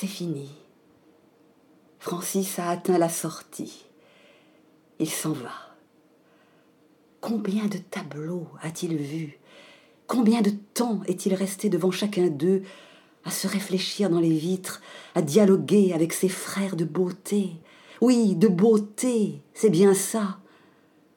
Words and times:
C'est 0.00 0.06
fini. 0.06 0.48
Francis 1.98 2.58
a 2.58 2.70
atteint 2.70 2.96
la 2.96 3.10
sortie. 3.10 3.84
Il 4.98 5.10
s'en 5.10 5.32
va. 5.32 5.52
Combien 7.20 7.66
de 7.66 7.76
tableaux 7.76 8.46
a-t-il 8.62 8.96
vu 8.96 9.38
Combien 10.06 10.40
de 10.40 10.52
temps 10.72 11.02
est-il 11.06 11.34
resté 11.34 11.68
devant 11.68 11.90
chacun 11.90 12.28
d'eux, 12.28 12.62
à 13.26 13.30
se 13.30 13.46
réfléchir 13.46 14.08
dans 14.08 14.20
les 14.20 14.32
vitres, 14.32 14.80
à 15.14 15.20
dialoguer 15.20 15.92
avec 15.92 16.14
ses 16.14 16.30
frères 16.30 16.76
de 16.76 16.86
beauté? 16.86 17.50
Oui, 18.00 18.36
de 18.36 18.48
beauté, 18.48 19.42
c'est 19.52 19.68
bien 19.68 19.92
ça. 19.92 20.38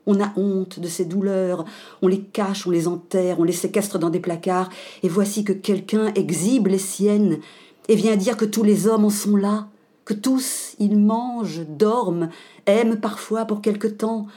On 0.06 0.22
a 0.22 0.34
honte 0.36 0.82
de 0.82 0.90
ces 0.90 1.06
douleurs, 1.06 1.64
on 2.02 2.10
les 2.10 2.22
cache, 2.22 2.68
on 2.68 2.72
les 2.72 2.90
enterre, 2.90 3.40
on 3.40 3.46
les 3.46 3.54
séquestre 3.54 3.98
dans 3.98 4.10
des 4.10 4.20
placards, 4.20 4.68
et 5.04 5.08
voici 5.08 5.46
que 5.46 5.54
quelqu'un 5.54 6.14
exhibe 6.16 6.68
les 6.68 6.78
siennes 6.78 7.40
et 7.88 7.96
vient 7.96 8.16
dire 8.16 8.38
que 8.38 8.46
tous 8.46 8.64
les 8.64 8.88
hommes 8.88 9.06
en 9.06 9.10
sont 9.10 9.36
là, 9.36 9.68
que 10.06 10.14
tous 10.14 10.76
ils 10.80 10.98
mangent, 10.98 11.66
dorment, 11.68 12.30
aiment 12.66 13.00
parfois 13.00 13.46
pour 13.46 13.62
quelque 13.62 13.88
temps, 13.88 14.28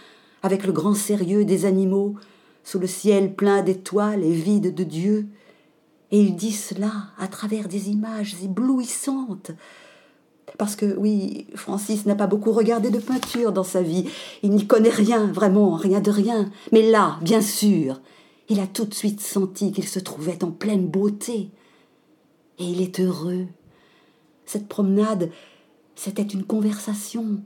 avec 0.43 0.67
le 0.67 0.73
grand 0.73 0.95
sérieux 0.95 1.45
des 1.45 1.65
animaux, 1.65 2.15
sous 2.65 2.79
le 2.79 2.87
ciel 2.87 3.35
plein 3.35 3.63
d'étoiles 3.63 4.25
et 4.25 4.33
vide 4.33 4.75
de 4.75 4.85
Dieu. 4.85 5.27
Et 6.11 6.21
il 6.21 6.37
dit 6.37 6.53
cela 6.53 6.93
à 7.19 7.27
travers 7.27 7.69
des 7.69 7.91
images 7.91 8.37
éblouissantes, 8.43 9.53
parce 10.59 10.77
que 10.77 10.97
oui, 10.97 11.47
Francis 11.55 12.07
n'a 12.07 12.15
pas 12.15 12.27
beaucoup 12.27 12.53
regardé 12.53 12.91
de 12.91 12.99
peinture 12.99 13.53
dans 13.53 13.65
sa 13.65 13.83
vie. 13.83 14.09
Il 14.43 14.51
n'y 14.53 14.67
connaît 14.67 14.89
rien, 14.89 15.27
vraiment, 15.27 15.75
rien 15.75 16.01
de 16.01 16.11
rien. 16.11 16.51
Mais 16.73 16.89
là, 16.89 17.19
bien 17.21 17.41
sûr, 17.41 18.01
il 18.49 18.61
a 18.61 18.67
tout 18.67 18.85
de 18.85 18.95
suite 18.95 19.21
senti 19.21 19.73
qu'il 19.73 19.89
se 19.89 19.99
trouvait 19.99 20.43
en 20.45 20.51
pleine 20.51 20.87
beauté. 20.87 21.51
Et 22.59 22.65
il 22.65 22.81
est 22.81 23.01
heureux. 23.01 23.47
Cette 24.45 24.69
promenade, 24.69 25.31
c'était 25.95 26.23
une 26.23 26.45
conversation. 26.45 27.43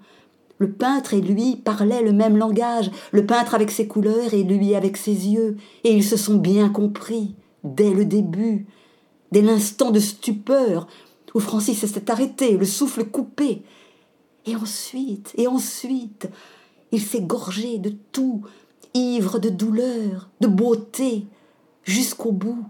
Le 0.59 0.71
peintre 0.71 1.15
et 1.15 1.21
lui 1.21 1.57
parlaient 1.57 2.03
le 2.03 2.13
même 2.13 2.37
langage, 2.37 2.91
le 3.13 3.25
peintre 3.25 3.55
avec 3.55 3.71
ses 3.71 3.89
couleurs 3.89 4.35
et 4.35 4.43
lui 4.43 4.75
avec 4.75 4.97
ses 4.97 5.29
yeux, 5.29 5.57
et 5.85 5.95
ils 5.95 6.05
se 6.05 6.17
sont 6.17 6.37
bien 6.37 6.69
compris, 6.69 7.35
dès 7.65 7.95
le 7.95 8.05
début, 8.05 8.67
dès 9.33 9.43
l'instant 9.43 9.91
de 9.91 10.01
stupeur 10.01 10.87
où 11.35 11.41
Francis 11.41 11.85
s'est 11.87 12.11
arrêté, 12.11 12.57
le 12.57 12.67
souffle 12.67 13.05
coupé. 13.05 13.63
Et 14.47 14.57
ensuite, 14.57 15.33
et 15.37 15.47
ensuite, 15.47 16.29
il 16.93 17.01
s'est 17.01 17.23
gorgé 17.23 17.79
de 17.79 17.93
tout, 18.13 18.43
ivre 18.95 19.39
de 19.39 19.49
douleur, 19.49 20.29
de 20.41 20.49
beauté, 20.49 21.27
jusqu'au 21.85 22.33
bout. 22.33 22.65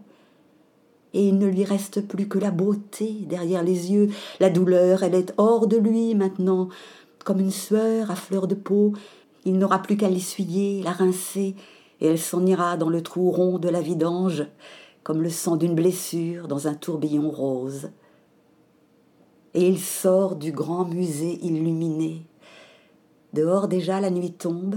Et 1.12 1.28
il 1.28 1.38
ne 1.38 1.46
lui 1.46 1.64
reste 1.64 2.06
plus 2.06 2.28
que 2.28 2.38
la 2.38 2.50
beauté 2.50 3.26
derrière 3.28 3.62
les 3.62 3.92
yeux. 3.92 4.10
La 4.38 4.50
douleur, 4.50 5.02
elle 5.02 5.14
est 5.14 5.32
hors 5.36 5.66
de 5.66 5.76
lui 5.76 6.14
maintenant, 6.14 6.68
comme 7.24 7.40
une 7.40 7.50
sueur 7.50 8.10
à 8.10 8.16
fleur 8.16 8.46
de 8.46 8.54
peau. 8.54 8.92
Il 9.44 9.58
n'aura 9.58 9.80
plus 9.80 9.96
qu'à 9.96 10.08
l'essuyer, 10.08 10.82
la 10.82 10.92
rincer, 10.92 11.56
et 12.00 12.06
elle 12.06 12.18
s'en 12.18 12.46
ira 12.46 12.76
dans 12.76 12.90
le 12.90 13.02
trou 13.02 13.30
rond 13.30 13.58
de 13.58 13.68
la 13.68 13.80
vidange, 13.80 14.46
comme 15.02 15.22
le 15.22 15.30
sang 15.30 15.56
d'une 15.56 15.74
blessure 15.74 16.46
dans 16.46 16.68
un 16.68 16.74
tourbillon 16.74 17.30
rose 17.30 17.90
et 19.54 19.66
il 19.66 19.78
sort 19.78 20.36
du 20.36 20.52
grand 20.52 20.84
musée 20.84 21.38
illuminé. 21.42 22.22
Dehors 23.32 23.68
déjà 23.68 24.00
la 24.00 24.10
nuit 24.10 24.32
tombe. 24.32 24.76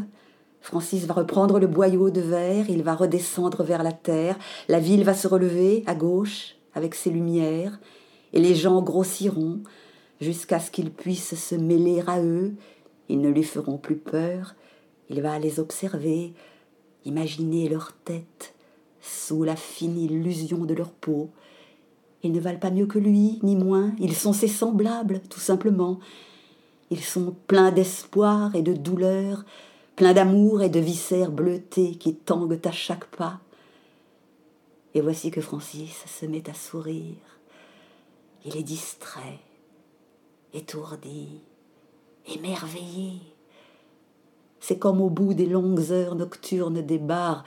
Francis 0.64 1.06
va 1.06 1.14
reprendre 1.14 1.60
le 1.60 1.68
boyau 1.68 2.10
de 2.10 2.22
verre, 2.22 2.70
il 2.70 2.84
va 2.84 2.96
redescendre 2.96 3.64
vers 3.64 3.84
la 3.84 3.92
terre, 3.92 4.40
la 4.70 4.80
ville 4.80 5.04
va 5.04 5.14
se 5.14 5.28
relever 5.28 5.84
à 5.88 5.94
gauche 5.94 6.56
avec 6.74 6.96
ses 6.96 7.10
lumières, 7.10 7.80
et 8.32 8.40
les 8.40 8.56
gens 8.56 8.82
grossiront 8.82 9.60
jusqu'à 10.22 10.62
ce 10.62 10.72
qu'ils 10.72 10.90
puissent 10.90 11.36
se 11.36 11.56
mêler 11.56 12.02
à 12.08 12.22
eux, 12.24 12.54
ils 13.10 13.20
ne 13.20 13.30
lui 13.30 13.44
feront 13.44 13.78
plus 13.78 13.98
peur, 13.98 14.56
il 15.10 15.22
va 15.22 15.38
les 15.38 15.60
observer, 15.60 16.34
imaginer 17.04 17.68
leur 17.68 17.92
tête 18.06 18.56
sous 19.02 19.44
la 19.44 19.58
fine 19.58 20.00
illusion 20.00 20.60
de 20.60 20.74
leur 20.74 20.92
peau, 20.92 21.30
ils 22.24 22.32
ne 22.32 22.40
valent 22.40 22.60
pas 22.60 22.72
mieux 22.72 22.86
que 22.86 23.00
lui, 23.00 23.40
ni 23.44 23.58
moins. 23.58 23.92
Ils 24.00 24.16
sont 24.16 24.32
ses 24.32 24.48
semblables, 24.48 25.20
tout 25.30 25.42
simplement. 25.42 26.00
Ils 26.90 27.04
sont 27.04 27.36
pleins 27.48 27.74
d'espoir 27.74 28.56
et 28.56 28.62
de 28.62 28.72
douleur, 28.72 29.44
pleins 29.96 30.14
d'amour 30.14 30.62
et 30.62 30.70
de 30.70 30.80
viscères 30.80 31.32
bleutés 31.32 31.96
qui 31.96 32.16
tanguent 32.16 32.60
à 32.66 32.72
chaque 32.72 33.06
pas. 33.06 33.40
Et 34.94 35.02
voici 35.02 35.32
que 35.32 35.42
Francis 35.42 36.04
se 36.06 36.26
met 36.26 36.50
à 36.50 36.54
sourire. 36.54 37.16
Il 38.46 38.58
est 38.58 38.64
distrait, 38.64 39.40
étourdi, 40.54 41.42
émerveillé. 42.28 43.14
C'est 44.60 44.78
comme 44.78 45.02
au 45.02 45.10
bout 45.10 45.34
des 45.34 45.46
longues 45.46 45.92
heures 45.92 46.16
nocturnes 46.16 46.82
des 46.82 46.98
bars 46.98 47.44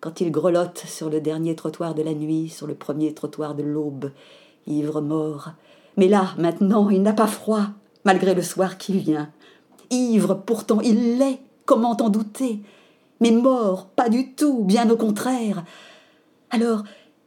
quand 0.00 0.20
il 0.20 0.32
grelotte 0.32 0.78
sur 0.78 1.10
le 1.10 1.20
dernier 1.20 1.54
trottoir 1.54 1.94
de 1.94 2.02
la 2.02 2.12
nuit, 2.12 2.48
sur 2.48 2.66
le 2.66 2.74
premier 2.74 3.14
trottoir 3.14 3.54
de 3.54 3.62
l'aube, 3.62 4.10
ivre 4.66 5.00
mort. 5.00 5.50
Mais 5.96 6.08
là, 6.08 6.34
maintenant, 6.38 6.90
il 6.90 7.02
n'a 7.02 7.12
pas 7.12 7.28
froid, 7.28 7.68
malgré 8.04 8.34
le 8.34 8.42
soir 8.42 8.78
qui 8.78 8.98
vient. 8.98 9.30
Ivre, 9.90 10.34
pourtant, 10.34 10.80
il 10.80 11.18
l'est, 11.18 11.38
comment 11.64 11.96
en 12.00 12.08
douter? 12.08 12.60
Mais 13.20 13.30
mort, 13.30 13.86
pas 13.86 14.08
du 14.08 14.34
tout, 14.34 14.64
bien 14.64 14.90
au 14.90 14.96
contraire. 14.96 15.64
Alors, 16.50 16.84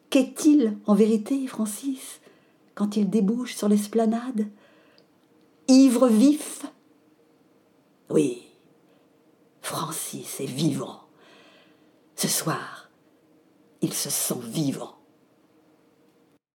qu'est-il 0.10 0.78
en 0.86 0.94
vérité, 0.94 1.48
Francis, 1.48 2.20
quand 2.74 2.98
il 2.98 3.10
débouche 3.10 3.56
sur 3.56 3.70
l'esplanade? 3.70 4.48
Ivre 5.68 6.08
vif? 6.08 6.66
Oui, 8.10 8.44
Francis 9.62 10.40
est 10.40 10.46
vivant. 10.46 11.02
Ce 12.16 12.28
soir, 12.28 12.90
il 13.82 13.94
se 13.94 14.10
sent 14.10 14.40
vivant. 14.44 14.96